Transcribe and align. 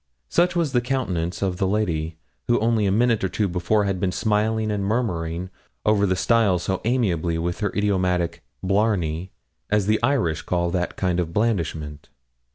Such 0.29 0.55
was 0.55 0.71
the 0.71 0.81
countenance 0.81 1.43
of 1.43 1.57
the 1.57 1.67
lady 1.67 2.17
who 2.47 2.57
only 2.57 2.87
a 2.87 2.91
minute 2.91 3.23
or 3.23 3.29
two 3.29 3.47
before 3.47 3.83
had 3.83 3.99
been 3.99 4.11
smiling 4.11 4.71
and 4.71 4.83
murmuring 4.83 5.51
over 5.85 6.07
the 6.07 6.15
stile 6.15 6.57
so 6.57 6.81
amiably 6.85 7.37
with 7.37 7.59
her 7.59 7.69
idiomatic 7.75 8.43
'blarney,' 8.63 9.29
as 9.69 9.85
the 9.85 10.01
Irish 10.01 10.41
call 10.41 10.71
that 10.71 10.95
kind 10.95 11.19
of 11.19 11.33
blandishment. 11.33 12.09